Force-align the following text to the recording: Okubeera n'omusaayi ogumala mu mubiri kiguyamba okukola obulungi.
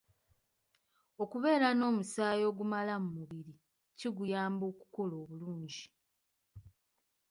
Okubeera 1.23 1.67
n'omusaayi 1.73 2.43
ogumala 2.51 2.93
mu 3.03 3.09
mubiri 3.17 3.53
kiguyamba 3.97 4.63
okukola 4.71 5.13
obulungi. 5.23 5.85